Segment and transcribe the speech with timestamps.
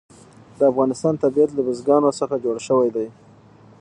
[0.57, 3.07] د افغانستان طبیعت له بزګانو څخه جوړ شوی دی.